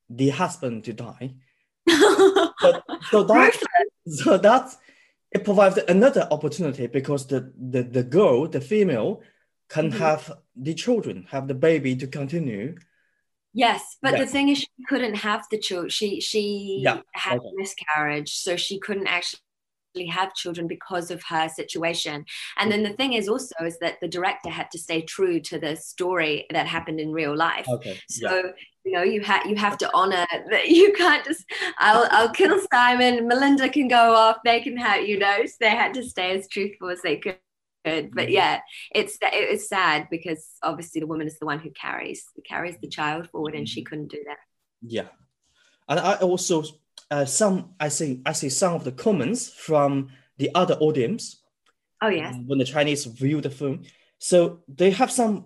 the 0.09 0.29
husband 0.29 0.85
to 0.85 0.93
die. 0.93 1.35
but, 1.85 2.83
so 3.09 3.23
that 3.23 3.57
so 4.07 4.37
that 4.37 4.75
it 5.31 5.43
provides 5.43 5.77
another 5.87 6.27
opportunity 6.31 6.87
because 6.87 7.27
the 7.27 7.51
the, 7.57 7.83
the 7.83 8.03
girl, 8.03 8.47
the 8.47 8.61
female, 8.61 9.21
can 9.69 9.89
mm-hmm. 9.89 9.99
have 9.99 10.31
the 10.55 10.73
children, 10.73 11.27
have 11.29 11.47
the 11.47 11.55
baby 11.55 11.95
to 11.95 12.07
continue 12.07 12.75
Yes, 13.53 13.97
but 14.01 14.11
yes. 14.11 14.19
the 14.21 14.31
thing 14.31 14.49
is, 14.49 14.59
she 14.59 14.67
couldn't 14.87 15.15
have 15.15 15.45
the 15.49 15.57
children. 15.57 15.89
She 15.89 16.21
she 16.21 16.81
yeah. 16.83 17.01
had 17.13 17.39
okay. 17.39 17.49
miscarriage, 17.55 18.35
so 18.35 18.55
she 18.55 18.79
couldn't 18.79 19.07
actually 19.07 19.39
have 20.07 20.33
children 20.33 20.67
because 20.67 21.11
of 21.11 21.21
her 21.23 21.49
situation. 21.49 22.25
And 22.57 22.71
then 22.71 22.83
the 22.83 22.93
thing 22.93 23.13
is 23.13 23.27
also 23.27 23.55
is 23.65 23.77
that 23.79 23.99
the 24.01 24.07
director 24.07 24.49
had 24.49 24.71
to 24.71 24.79
stay 24.79 25.01
true 25.01 25.39
to 25.41 25.59
the 25.59 25.75
story 25.75 26.45
that 26.51 26.67
happened 26.67 26.99
in 26.99 27.11
real 27.11 27.35
life. 27.35 27.67
Okay. 27.67 27.99
So 28.09 28.35
yeah. 28.35 28.51
you 28.85 28.91
know 28.93 29.03
you 29.03 29.21
have 29.21 29.45
you 29.45 29.55
have 29.55 29.77
to 29.79 29.89
honor 29.93 30.25
that 30.49 30.69
you 30.79 30.93
can't 30.93 31.25
just 31.25 31.45
I'll 31.77 32.07
I'll 32.11 32.29
kill 32.31 32.59
Simon. 32.71 33.27
Melinda 33.27 33.69
can 33.69 33.87
go 33.87 34.13
off. 34.13 34.37
They 34.45 34.61
can 34.61 34.77
have 34.77 35.07
you 35.07 35.19
know. 35.19 35.45
So 35.45 35.55
they 35.59 35.71
had 35.71 35.93
to 35.95 36.03
stay 36.03 36.37
as 36.37 36.47
truthful 36.47 36.89
as 36.89 37.01
they 37.01 37.17
could 37.17 37.37
but 37.83 37.93
mm-hmm. 37.93 38.29
yeah 38.29 38.59
it's 38.93 39.17
it's 39.21 39.69
sad 39.69 40.07
because 40.11 40.57
obviously 40.61 40.99
the 40.99 41.07
woman 41.07 41.27
is 41.27 41.39
the 41.39 41.45
one 41.45 41.59
who 41.59 41.69
carries 41.71 42.25
carries 42.45 42.75
the 42.81 42.89
child 42.89 43.29
forward 43.29 43.55
and 43.55 43.67
she 43.67 43.81
mm-hmm. 43.81 43.89
couldn't 43.89 44.11
do 44.11 44.21
that 44.27 44.37
yeah 44.81 45.07
and 45.87 45.99
i 45.99 46.15
also 46.15 46.63
uh, 47.11 47.25
some 47.25 47.73
i 47.79 47.87
see 47.87 48.21
i 48.25 48.31
see 48.31 48.49
some 48.49 48.73
of 48.73 48.83
the 48.83 48.91
comments 48.91 49.49
from 49.49 50.09
the 50.37 50.51
other 50.55 50.75
audience. 50.75 51.41
Oh 52.01 52.07
yes. 52.07 52.35
When 52.45 52.59
the 52.59 52.65
chinese 52.65 53.05
view 53.05 53.41
the 53.41 53.49
film. 53.49 53.83
So 54.19 54.63
they 54.67 54.91
have 54.91 55.11
some 55.11 55.45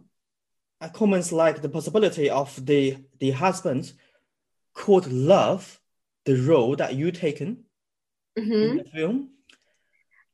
uh, 0.81 0.89
comments 0.89 1.31
like 1.31 1.61
the 1.61 1.69
possibility 1.69 2.29
of 2.29 2.65
the 2.65 2.97
the 3.19 3.31
husband 3.31 3.93
could 4.73 5.07
love 5.07 5.79
the 6.25 6.35
role 6.35 6.75
that 6.75 6.95
you 6.95 7.11
taken 7.11 7.63
mm-hmm. 8.37 8.51
in 8.51 8.77
the 8.77 8.83
film. 8.85 9.29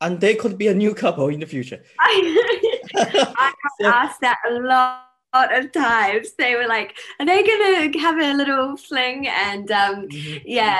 And 0.02 0.22
they 0.22 0.36
could 0.36 0.58
be 0.58 0.68
a 0.68 0.74
new 0.74 0.94
couple 0.94 1.28
in 1.28 1.42
the 1.42 1.46
future. 1.46 1.84
I, 2.00 2.72
I 2.96 3.54
so, 3.82 3.88
asked 3.88 4.22
that 4.22 4.38
a 4.50 4.54
lot 4.54 5.09
of 5.34 5.72
times. 5.72 6.34
They 6.38 6.56
were 6.56 6.68
like, 6.68 6.96
"Are 7.20 7.26
they 7.26 7.44
gonna 7.44 8.00
have 8.00 8.20
a 8.20 8.34
little 8.34 8.78
fling?" 8.78 9.28
And 9.28 9.70
um, 9.72 10.08
mm-hmm. 10.08 10.38
yeah, 10.46 10.78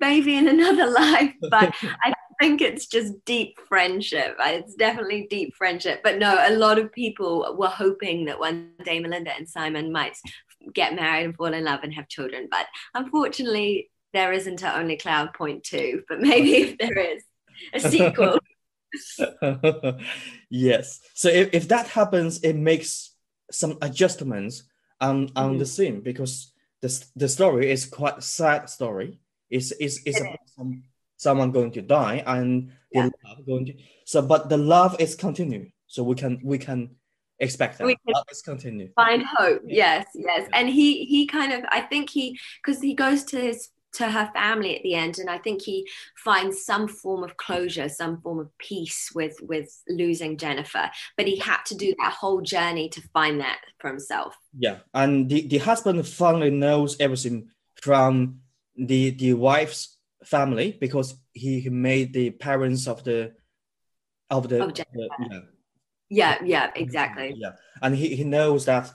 maybe 0.00 0.36
in 0.36 0.48
another 0.48 0.86
life. 0.90 1.34
But 1.50 1.74
I 2.04 2.14
think 2.40 2.60
it's 2.60 2.86
just 2.86 3.24
deep 3.24 3.58
friendship. 3.68 4.36
It's 4.40 4.74
definitely 4.74 5.26
deep 5.30 5.54
friendship. 5.54 6.00
But 6.02 6.18
no, 6.18 6.42
a 6.46 6.56
lot 6.56 6.78
of 6.78 6.92
people 6.92 7.54
were 7.58 7.68
hoping 7.68 8.24
that 8.26 8.40
one 8.40 8.72
day 8.84 8.98
Melinda 8.98 9.36
and 9.36 9.48
Simon 9.48 9.92
might 9.92 10.16
get 10.74 10.94
married 10.94 11.24
and 11.24 11.36
fall 11.36 11.52
in 11.52 11.64
love 11.64 11.80
and 11.82 11.94
have 11.94 12.08
children. 12.08 12.48
But 12.50 12.66
unfortunately, 12.94 13.90
there 14.12 14.32
isn't 14.32 14.62
a 14.62 14.76
only 14.76 14.96
cloud 14.96 15.32
point 15.34 15.64
two. 15.64 16.02
But 16.08 16.20
maybe 16.20 16.56
if 16.56 16.78
there 16.78 16.98
is 16.98 17.22
a 17.74 17.80
sequel. 17.80 18.38
yes. 20.50 21.00
So 21.14 21.28
if, 21.28 21.50
if 21.52 21.68
that 21.68 21.88
happens, 21.88 22.40
it 22.40 22.56
makes 22.56 23.09
some 23.50 23.78
adjustments 23.82 24.64
on, 25.00 25.30
on 25.36 25.50
mm-hmm. 25.50 25.58
the 25.58 25.66
scene 25.66 26.00
because 26.00 26.52
the, 26.82 27.04
the 27.16 27.28
story 27.28 27.70
is 27.70 27.86
quite 27.86 28.18
a 28.18 28.22
sad 28.22 28.68
story. 28.70 29.20
It's, 29.50 29.72
it's, 29.72 30.00
it's 30.04 30.18
it 30.18 30.22
about 30.22 30.38
some, 30.56 30.84
someone 31.16 31.50
going 31.50 31.72
to 31.72 31.82
die 31.82 32.22
and 32.26 32.72
yeah. 32.92 33.08
the 33.08 33.28
love 33.28 33.46
going 33.46 33.66
to 33.66 33.74
so 34.10 34.22
but 34.22 34.48
the 34.48 34.56
love 34.56 34.96
is 34.98 35.14
continue. 35.14 35.70
So 35.86 36.02
we 36.02 36.16
can 36.16 36.40
we 36.42 36.58
can 36.58 36.96
expect 37.38 37.78
that. 37.78 37.86
We 37.86 37.94
can 37.94 38.12
love 38.14 38.24
is 38.30 38.42
continue. 38.42 38.90
Find 38.96 39.24
hope. 39.24 39.62
Yes, 39.64 40.06
yes. 40.14 40.48
And 40.52 40.68
he 40.68 41.04
he 41.04 41.26
kind 41.26 41.52
of 41.52 41.64
I 41.68 41.80
think 41.82 42.10
he 42.10 42.38
because 42.62 42.80
he 42.80 42.94
goes 42.94 43.22
to 43.26 43.40
his 43.40 43.68
to 43.92 44.08
her 44.08 44.30
family 44.34 44.76
at 44.76 44.82
the 44.82 44.94
end. 44.94 45.18
And 45.18 45.30
i 45.30 45.38
think 45.38 45.62
he 45.62 45.88
finds 46.16 46.64
some 46.64 46.88
form 46.88 47.24
of 47.24 47.36
closure 47.36 47.88
some 47.88 48.20
form 48.20 48.38
of 48.38 48.56
peace 48.58 49.10
with 49.14 49.36
with 49.42 49.82
losing 49.88 50.36
jennifer. 50.36 50.90
But 51.16 51.26
he 51.26 51.36
had 51.38 51.62
to 51.66 51.74
do 51.74 51.94
that 51.98 52.12
whole 52.12 52.40
journey 52.40 52.88
to 52.90 53.00
find 53.12 53.40
that 53.40 53.60
for 53.78 53.88
himself. 53.88 54.36
Yeah 54.58 54.78
and 54.94 55.28
the, 55.28 55.46
the 55.46 55.58
husband 55.58 56.06
finally 56.06 56.50
knows 56.50 56.96
everything 57.00 57.48
from 57.80 58.40
the 58.76 59.10
the 59.10 59.34
wife's 59.34 59.96
family 60.24 60.76
because 60.80 61.16
he 61.32 61.68
made 61.70 62.12
the 62.12 62.30
parents 62.30 62.86
of 62.86 63.04
the 63.04 63.32
of 64.28 64.48
the, 64.48 64.62
of 64.62 64.74
the 64.74 64.84
yeah. 65.18 65.40
yeah 66.08 66.38
yeah 66.44 66.70
exactly. 66.74 67.34
Yeah 67.36 67.52
and 67.82 67.96
he, 67.96 68.14
he 68.16 68.24
knows 68.24 68.64
that 68.66 68.92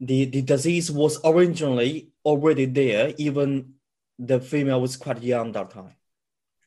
the 0.00 0.24
the 0.26 0.42
disease 0.42 0.90
was 0.90 1.20
originally 1.24 2.10
already 2.24 2.64
there 2.64 3.14
even 3.18 3.73
the 4.18 4.40
female 4.40 4.80
was 4.80 4.96
quite 4.96 5.22
young 5.22 5.52
that 5.52 5.70
time 5.70 5.94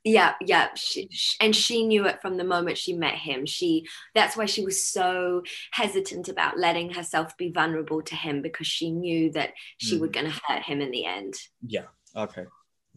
yeah 0.04 0.34
yeah 0.42 0.70
she, 0.76 1.08
she, 1.12 1.36
and 1.42 1.56
she 1.56 1.86
knew 1.86 2.06
it 2.06 2.22
from 2.22 2.38
the 2.38 2.44
moment 2.44 2.78
she 2.78 2.94
met 2.94 3.16
him 3.16 3.46
she 3.46 3.86
that's 4.16 4.38
why 4.38 4.46
she 4.46 4.64
was 4.64 4.84
so 4.84 5.42
hesitant 5.72 6.30
about 6.30 6.58
letting 6.58 6.92
herself 6.92 7.36
be 7.38 7.52
vulnerable 7.52 8.02
to 8.02 8.16
him 8.16 8.42
because 8.42 8.68
she 8.68 8.92
knew 8.92 9.32
that 9.32 9.52
she 9.78 9.98
mm. 9.98 10.02
was 10.02 10.10
going 10.12 10.26
to 10.26 10.42
hurt 10.48 10.64
him 10.64 10.82
in 10.82 10.92
the 10.92 11.06
end 11.06 11.34
yeah 11.66 11.86
okay 12.16 12.46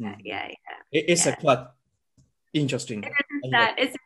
mm. 0.00 0.14
yeah 0.22 0.46
yeah 0.48 0.48
it, 0.92 1.04
it's 1.08 1.26
yeah. 1.26 1.32
a 1.32 1.36
quite 1.36 1.66
interesting 2.52 3.04
is 3.44 3.50
that. 3.50 3.76
It's, 3.78 3.96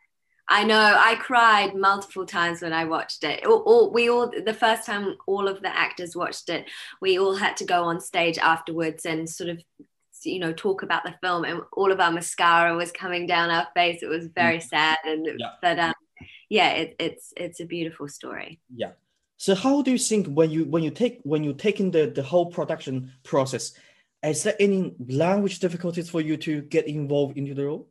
I 0.47 0.63
know 0.63 0.77
I 0.77 1.15
cried 1.15 1.75
multiple 1.75 2.25
times 2.25 2.61
when 2.61 2.71
I 2.71 2.85
watched 2.85 3.23
it. 3.23 3.45
All, 3.47 3.63
all, 3.65 3.91
we 3.91 4.09
all 4.09 4.29
the 4.29 4.53
first 4.53 4.85
time 4.85 5.15
all 5.25 5.47
of 5.47 5.61
the 5.61 5.75
actors 5.75 6.15
watched 6.15 6.49
it, 6.49 6.69
we 7.01 7.17
all 7.17 7.35
had 7.35 7.57
to 7.57 7.65
go 7.65 7.85
on 7.85 7.99
stage 7.99 8.37
afterwards 8.37 9.05
and 9.05 9.27
sort 9.27 9.49
of 9.49 9.59
you 10.25 10.39
know 10.39 10.53
talk 10.53 10.83
about 10.83 11.03
the 11.03 11.13
film 11.21 11.45
and 11.45 11.61
all 11.73 11.91
of 11.91 11.99
our 11.99 12.11
mascara 12.11 12.75
was 12.75 12.91
coming 12.91 13.25
down 13.25 13.49
our 13.49 13.67
face 13.73 14.01
it 14.01 14.07
was 14.07 14.27
very 14.27 14.57
mm. 14.57 14.63
sad 14.63 14.97
and 15.05 15.27
yeah. 15.37 15.51
but 15.61 15.79
um 15.79 15.93
yeah 16.49 16.69
it, 16.71 16.95
it's 16.99 17.33
it's 17.37 17.59
a 17.59 17.65
beautiful 17.65 18.07
story 18.07 18.59
yeah 18.75 18.91
so 19.37 19.53
how 19.53 19.81
do 19.81 19.91
you 19.91 19.97
think 19.97 20.27
when 20.27 20.49
you 20.49 20.65
when 20.65 20.83
you 20.83 20.91
take 20.91 21.19
when 21.23 21.43
you 21.43 21.53
take 21.53 21.79
in 21.79 21.91
the 21.91 22.07
the 22.07 22.23
whole 22.23 22.47
production 22.47 23.11
process 23.23 23.73
is 24.23 24.43
there 24.43 24.55
any 24.59 24.95
language 25.07 25.59
difficulties 25.59 26.09
for 26.09 26.21
you 26.21 26.37
to 26.37 26.61
get 26.61 26.87
involved 26.87 27.37
into 27.37 27.53
the 27.53 27.65
role 27.65 27.89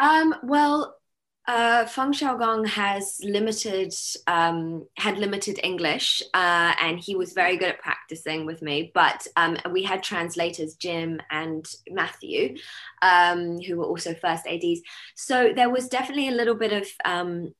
um 0.00 0.34
well 0.42 0.95
uh, 1.46 1.86
Feng 1.86 2.12
Xiaogong 2.12 2.66
has 2.66 3.20
limited 3.22 3.94
um, 4.26 4.86
had 4.96 5.18
limited 5.18 5.60
English, 5.62 6.22
uh, 6.34 6.74
and 6.80 6.98
he 6.98 7.14
was 7.14 7.32
very 7.32 7.56
good 7.56 7.68
at 7.68 7.80
practicing 7.80 8.46
with 8.46 8.62
me. 8.62 8.90
But 8.92 9.26
um, 9.36 9.56
we 9.70 9.84
had 9.84 10.02
translators, 10.02 10.74
Jim 10.74 11.20
and 11.30 11.64
Matthew, 11.88 12.56
um, 13.00 13.60
who 13.60 13.76
were 13.76 13.84
also 13.84 14.14
first 14.14 14.46
ads. 14.46 14.80
So 15.14 15.52
there 15.54 15.70
was 15.70 15.88
definitely 15.88 16.28
a 16.28 16.32
little 16.32 16.56
bit 16.56 16.72
of 16.72 16.88
um, 17.04 17.54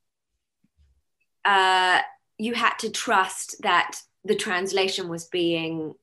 uh, 1.45 2.01
you 2.39 2.55
had 2.55 2.75
to 2.81 2.91
trust 2.91 3.57
that 3.63 4.01
the 4.25 4.35
translation 4.35 5.09
was 5.09 5.27
being 5.27 5.95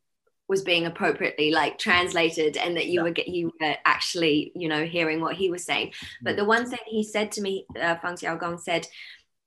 was 0.53 0.61
being 0.61 0.85
appropriately 0.85 1.49
like 1.49 1.79
translated 1.79 2.57
and 2.57 2.77
that 2.77 2.85
you 2.85 2.99
yeah. 2.99 3.09
were 3.09 3.13
you 3.25 3.51
were 3.59 3.75
actually 3.85 4.51
you 4.55 4.69
know 4.69 4.85
hearing 4.85 5.19
what 5.19 5.35
he 5.35 5.49
was 5.49 5.65
saying 5.65 5.91
but 6.21 6.35
mm. 6.35 6.37
the 6.37 6.45
one 6.45 6.69
thing 6.69 6.77
he 6.85 7.03
said 7.03 7.31
to 7.31 7.41
me 7.41 7.65
uh, 7.81 7.95
Fang 7.95 8.13
Xiaogong 8.13 8.59
said 8.59 8.85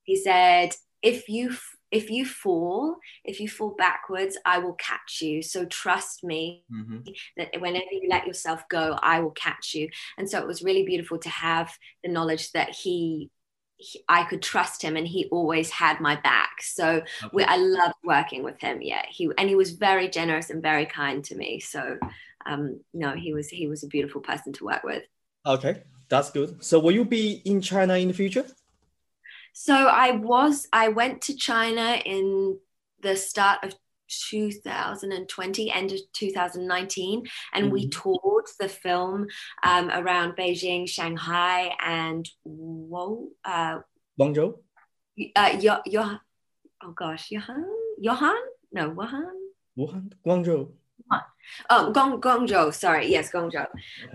he 0.02 0.16
said 0.16 0.75
if 1.02 1.28
you 1.28 1.54
if 1.92 2.10
you 2.10 2.26
fall 2.26 2.96
if 3.25 3.38
you 3.38 3.48
fall 3.48 3.72
backwards 3.78 4.36
i 4.44 4.58
will 4.58 4.72
catch 4.72 5.20
you 5.22 5.40
so 5.42 5.64
trust 5.66 6.25
me 6.25 6.64
mm-hmm. 6.72 6.98
that 7.36 7.50
whenever 7.60 7.92
you 7.92 8.08
let 8.10 8.26
yourself 8.26 8.64
go 8.68 8.98
i 9.00 9.20
will 9.20 9.30
catch 9.30 9.75
you 9.75 9.88
and 10.18 10.28
so 10.28 10.40
it 10.40 10.46
was 10.46 10.64
really 10.64 10.84
beautiful 10.84 11.18
to 11.18 11.28
have 11.28 11.72
the 12.02 12.10
knowledge 12.10 12.50
that 12.50 12.70
he 12.70 13.30
he, 13.78 14.02
I 14.09 14.25
could 14.25 14.42
trust 14.42 14.83
him 14.83 14.97
and 14.97 15.06
he 15.06 15.26
always 15.26 15.71
had 15.71 16.00
my 16.00 16.16
back. 16.16 16.62
So 16.62 16.87
okay. 16.88 17.30
we, 17.33 17.45
I 17.45 17.56
loved 17.56 17.95
working 18.04 18.42
with 18.42 18.61
him. 18.61 18.80
Yeah, 18.83 19.02
he 19.09 19.30
and 19.38 19.49
he 19.49 19.54
was 19.54 19.73
very 19.73 20.09
generous 20.09 20.50
and 20.50 20.62
very 20.62 20.87
kind 20.87 21.25
to 21.25 21.35
me. 21.35 21.61
So 21.61 21.99
um, 22.47 22.80
no, 22.95 23.12
he 23.12 23.33
was 23.33 23.49
he 23.49 23.66
was 23.66 23.83
a 23.83 23.88
beautiful 23.88 24.21
person 24.21 24.52
to 24.54 24.64
work 24.64 24.83
with. 24.85 25.02
Okay, 25.45 25.83
that's 26.09 26.30
good. 26.30 26.62
So 26.64 26.78
will 26.78 26.92
you 26.92 27.04
be 27.04 27.42
in 27.45 27.61
China 27.61 27.95
in 27.95 28.09
the 28.09 28.14
future? 28.14 28.47
So 29.52 29.75
I 29.75 30.12
was 30.12 30.66
I 30.73 30.88
went 30.88 31.23
to 31.23 31.37
China 31.37 32.00
in 32.04 32.59
the 33.00 33.16
start 33.16 33.64
of 33.64 33.75
2020 34.08 35.70
end 35.72 35.92
of 35.92 36.00
2019 36.12 37.25
and 37.54 37.64
mm-hmm. 37.64 37.72
we 37.72 37.88
toured 37.88 38.46
the 38.60 38.68
film 38.68 39.26
um, 39.62 39.90
around 39.90 40.36
beijing 40.36 40.88
shanghai 40.88 41.75
and 41.84 42.28
Wo, 42.44 43.28
uh, 43.44 43.78
guangzhou? 44.18 44.58
uh, 45.36 45.56
yo, 45.60 45.78
yo, 45.86 46.18
oh 46.82 46.92
gosh 46.92 47.30
johan 47.30 47.64
johan 47.98 48.36
no 48.72 48.90
wuhan? 48.90 49.32
Wuhan? 49.78 50.12
Guangzhou 50.25 50.72
Oh, 51.70 51.92
Gong 51.92 52.20
Guangzhou. 52.20 52.72
Sorry, 52.74 53.08
yes, 53.10 53.30
Guangzhou. 53.30 53.66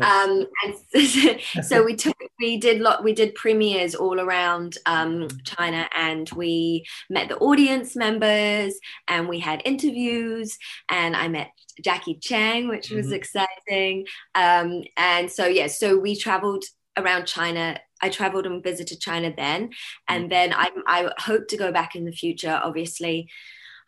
Um, 0.01 0.45
and 0.63 1.39
so 1.65 1.83
we 1.83 1.95
took, 1.95 2.15
we 2.39 2.57
did 2.57 2.81
lot, 2.81 3.03
we 3.03 3.13
did 3.13 3.35
premieres 3.35 3.95
all 3.95 4.19
around 4.19 4.77
um, 4.85 5.27
China, 5.43 5.87
and 5.95 6.29
we 6.31 6.85
met 7.09 7.29
the 7.29 7.37
audience 7.37 7.95
members, 7.95 8.75
and 9.07 9.27
we 9.27 9.39
had 9.39 9.61
interviews, 9.65 10.57
and 10.89 11.15
I 11.15 11.27
met 11.27 11.49
Jackie 11.81 12.19
Chang, 12.21 12.67
which 12.67 12.91
was 12.91 13.07
mm-hmm. 13.07 13.15
exciting. 13.15 14.05
Um, 14.35 14.83
and 14.97 15.31
so 15.31 15.45
yeah, 15.45 15.67
so 15.67 15.97
we 15.97 16.15
traveled 16.15 16.63
around 16.97 17.25
China. 17.25 17.79
I 18.01 18.09
traveled 18.09 18.45
and 18.45 18.63
visited 18.63 18.99
China 18.99 19.33
then, 19.35 19.71
and 20.07 20.23
mm-hmm. 20.23 20.29
then 20.29 20.53
I 20.53 20.69
I 20.87 21.11
hope 21.17 21.47
to 21.49 21.57
go 21.57 21.71
back 21.71 21.95
in 21.95 22.05
the 22.05 22.11
future, 22.11 22.59
obviously. 22.63 23.29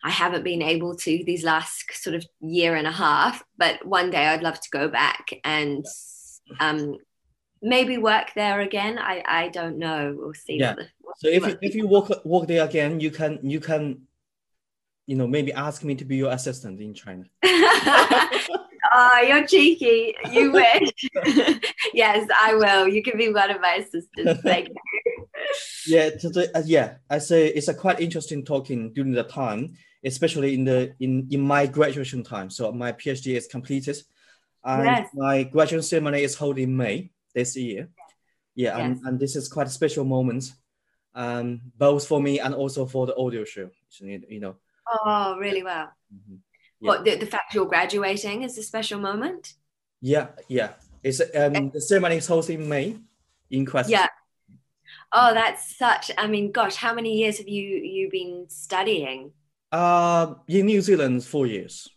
I 0.04 0.10
haven't 0.10 0.44
been 0.44 0.60
able 0.60 0.94
to 0.96 1.24
these 1.24 1.44
last 1.44 1.86
sort 1.94 2.14
of 2.14 2.26
year 2.40 2.76
and 2.76 2.86
a 2.86 2.92
half, 2.92 3.42
but 3.56 3.84
one 3.86 4.10
day 4.10 4.26
I'd 4.26 4.42
love 4.42 4.60
to 4.60 4.70
go 4.70 4.86
back 4.86 5.30
and 5.42 5.84
um, 6.60 6.98
maybe 7.62 7.96
work 7.96 8.32
there 8.36 8.60
again. 8.60 8.98
I, 8.98 9.22
I 9.26 9.48
don't 9.48 9.78
know. 9.78 10.14
We'll 10.14 10.34
see. 10.34 10.58
Yeah. 10.58 10.74
The, 10.74 10.88
so 11.16 11.28
if 11.28 11.46
you, 11.46 11.58
if 11.62 11.74
you 11.74 11.88
work 11.88 12.22
work 12.22 12.46
there 12.46 12.64
again, 12.64 13.00
you 13.00 13.10
can 13.10 13.38
you 13.42 13.60
can, 13.60 14.02
you 15.06 15.16
know, 15.16 15.26
maybe 15.26 15.54
ask 15.54 15.82
me 15.82 15.94
to 15.94 16.04
be 16.04 16.16
your 16.16 16.32
assistant 16.32 16.80
in 16.80 16.92
China. 16.92 17.24
oh, 17.44 19.24
you're 19.26 19.46
cheeky. 19.46 20.14
You 20.30 20.52
wish. 20.60 21.08
yes, 21.94 22.28
I 22.42 22.54
will. 22.54 22.88
You 22.88 23.02
can 23.02 23.16
be 23.16 23.32
one 23.32 23.50
of 23.50 23.58
my 23.62 23.76
assistants. 23.76 24.42
Thank 24.42 24.68
you. 24.68 25.26
yeah, 25.86 26.10
today, 26.10 26.48
uh, 26.54 26.62
yeah. 26.66 26.96
I 27.08 27.18
say 27.18 27.48
it's 27.48 27.68
a 27.68 27.74
quite 27.74 28.00
interesting 28.00 28.44
talking 28.44 28.92
during 28.92 29.12
the 29.12 29.24
time 29.24 29.76
especially 30.04 30.54
in 30.54 30.64
the 30.64 30.94
in 31.00 31.26
in 31.30 31.40
my 31.40 31.66
graduation 31.66 32.22
time. 32.22 32.50
So 32.50 32.70
my 32.72 32.92
PhD 32.92 33.36
is 33.36 33.46
completed, 33.46 33.96
and 34.62 34.84
yes. 34.84 35.08
my 35.14 35.44
graduation 35.44 35.82
ceremony 35.82 36.22
is 36.22 36.36
held 36.36 36.58
in 36.58 36.76
May 36.76 37.10
this 37.34 37.56
year. 37.56 37.88
Yeah, 38.54 38.76
yes. 38.78 38.86
and, 38.86 39.06
and 39.06 39.20
this 39.20 39.34
is 39.36 39.48
quite 39.48 39.66
a 39.66 39.70
special 39.70 40.04
moment, 40.04 40.52
um, 41.14 41.60
both 41.76 42.06
for 42.06 42.20
me 42.20 42.38
and 42.38 42.54
also 42.54 42.86
for 42.86 43.06
the 43.06 43.16
audio 43.16 43.44
show. 43.44 43.70
You 44.00 44.40
know. 44.40 44.56
Oh, 44.86 45.36
really 45.38 45.62
well. 45.62 45.88
Mm-hmm. 46.14 46.36
Yeah. 46.80 46.88
What 46.88 47.04
the, 47.04 47.16
the 47.16 47.26
fact 47.26 47.54
you're 47.54 47.66
graduating 47.66 48.42
is 48.42 48.58
a 48.58 48.62
special 48.62 49.00
moment. 49.00 49.54
Yeah, 50.00 50.28
yeah. 50.48 50.74
It's 51.02 51.20
um 51.20 51.70
the 51.70 51.80
ceremony 51.80 52.16
is 52.16 52.26
held 52.26 52.48
in 52.50 52.68
May 52.68 52.96
in 53.50 53.66
Quest. 53.66 53.88
Yeah. 53.90 54.08
Oh, 55.12 55.32
that's 55.32 55.76
such. 55.76 56.10
I 56.18 56.26
mean, 56.26 56.52
gosh, 56.52 56.76
how 56.76 56.92
many 56.92 57.16
years 57.16 57.38
have 57.38 57.48
you 57.48 57.62
you 57.62 58.10
been 58.10 58.46
studying? 58.48 59.32
Uh, 59.74 60.34
in 60.46 60.66
New 60.66 60.80
Zealand, 60.80 61.24
four 61.24 61.48
years. 61.48 61.88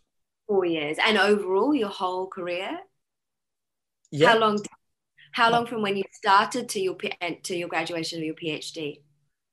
Four 0.47 0.65
years, 0.65 0.97
and 1.05 1.15
overall, 1.15 1.75
your 1.75 1.89
whole 1.89 2.25
career. 2.25 2.79
Yeah. 4.09 4.29
How 4.29 4.39
long? 4.39 4.59
How 5.31 5.51
long 5.51 5.67
from 5.67 5.83
when 5.83 5.95
you 5.95 6.03
started 6.11 6.69
to 6.69 6.79
your 6.79 6.97
to 7.43 7.55
your 7.55 7.67
graduation 7.67 8.17
of 8.17 8.25
your 8.25 8.33
PhD? 8.33 9.03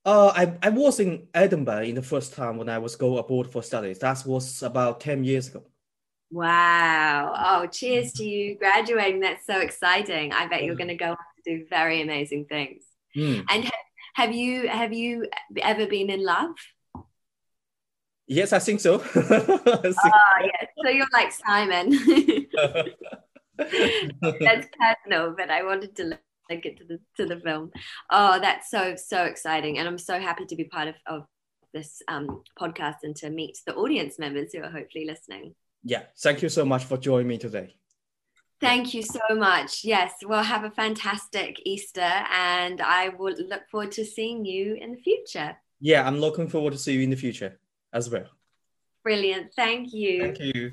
Uh, 0.07 0.33
I, 0.35 0.55
I 0.63 0.71
was 0.71 1.01
in 1.01 1.29
Edinburgh 1.35 1.83
in 1.83 1.97
the 1.97 2.03
first 2.03 2.33
time 2.33 2.57
when 2.57 2.71
I 2.71 2.79
was 2.79 2.97
go 2.97 3.19
abroad 3.19 3.51
for 3.51 3.63
studies. 3.63 3.99
That 3.99 4.23
was 4.25 4.63
about 4.63 5.01
10 5.01 5.25
years 5.25 5.49
ago. 5.49 5.65
Wow. 6.31 7.35
Oh, 7.37 7.67
cheers 7.67 8.13
to 8.15 8.25
you 8.25 8.57
graduating. 8.57 9.21
That's 9.21 9.45
so 9.45 9.61
exciting. 9.61 10.33
I 10.33 10.47
bet 10.47 10.65
you're 10.65 10.77
going 10.77 10.89
to 10.89 10.95
go 10.95 11.11
on 11.11 11.17
to 11.17 11.59
do 11.59 11.67
very 11.69 12.01
amazing 12.01 12.47
things. 12.47 12.85
Mm. 13.15 13.45
And 13.51 13.71
have 14.15 14.33
you 14.33 14.69
have 14.69 14.93
you 14.95 15.27
ever 15.61 15.87
been 15.87 16.09
in 16.09 16.25
love? 16.25 16.55
Yes, 18.27 18.53
I 18.53 18.59
think 18.59 18.81
so. 18.81 19.03
Ah, 19.15 20.39
yes. 20.41 20.69
So 20.83 20.91
you're 20.91 21.07
like 21.13 21.33
Simon. 21.33 21.91
that's 23.59 24.69
personal, 24.79 25.35
but 25.37 25.51
I 25.51 25.63
wanted 25.63 25.95
to 25.97 26.19
link 26.51 26.67
it 26.67 26.79
to 26.79 26.85
the 26.85 27.01
to 27.17 27.27
the 27.27 27.41
film. 27.41 27.71
Oh, 28.11 28.41
that's 28.41 28.71
so 28.71 28.97
so 28.97 29.25
exciting, 29.25 29.79
and 29.79 29.87
I'm 29.87 29.99
so 29.99 30.19
happy 30.19 30.47
to 30.47 30.57
be 30.57 30.65
part 30.65 30.89
of, 30.89 30.95
of 31.07 31.27
this 31.73 32.03
um, 32.09 32.43
podcast 32.59 32.99
and 33.03 33.15
to 33.17 33.31
meet 33.31 33.59
the 33.67 33.75
audience 33.75 34.19
members 34.19 34.53
who 34.53 34.63
are 34.63 34.71
hopefully 34.71 35.05
listening. 35.07 35.55
Yeah, 35.83 36.03
thank 36.19 36.43
you 36.43 36.49
so 36.49 36.65
much 36.65 36.85
for 36.85 36.97
joining 36.97 37.29
me 37.29 37.39
today. 37.39 37.77
Thank 38.61 38.95
you 38.95 39.03
so 39.03 39.21
much. 39.31 39.85
Yes, 39.85 40.13
well, 40.27 40.43
have 40.43 40.65
a 40.65 40.71
fantastic 40.71 41.61
Easter, 41.67 42.25
and 42.33 42.81
I 42.81 43.11
will 43.11 43.35
look 43.35 43.69
forward 43.71 43.93
to 43.93 44.05
seeing 44.05 44.47
you 44.47 44.75
in 44.81 44.93
the 44.93 44.99
future. 44.99 45.57
Yeah, 45.81 46.07
I'm 46.07 46.19
looking 46.19 46.49
forward 46.49 46.73
to 46.73 46.79
see 46.79 46.95
you 46.95 47.03
in 47.03 47.11
the 47.11 47.17
future 47.17 47.59
as 47.95 48.11
well. 48.11 48.27
Brilliant. 49.03 49.55
Thank 49.55 49.95
you. 49.95 50.35
Thank 50.35 50.41
you. 50.41 50.73